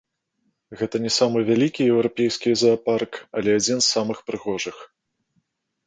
Гэта 0.79 0.95
не 1.03 1.11
самы 1.17 1.43
вялікі 1.51 1.81
еўрапейскі 1.97 2.55
заапарк, 2.65 3.13
але 3.41 3.49
адзін 3.61 3.77
з 3.81 3.87
самых 3.95 4.17
прыгожых. 4.31 4.77